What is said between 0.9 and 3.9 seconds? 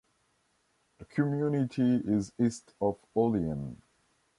The community is east of Olean.